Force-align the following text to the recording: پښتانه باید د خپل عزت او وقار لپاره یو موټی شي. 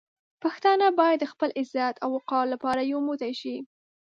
پښتانه 0.43 0.87
باید 0.99 1.19
د 1.21 1.25
خپل 1.31 1.49
عزت 1.61 1.95
او 2.03 2.09
وقار 2.17 2.45
لپاره 2.53 2.81
یو 2.91 2.99
موټی 3.07 3.33
شي. 3.41 3.55